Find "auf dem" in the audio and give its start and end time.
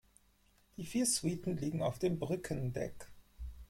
1.83-2.17